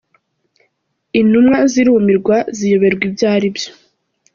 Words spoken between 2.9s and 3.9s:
ibyo ari byo.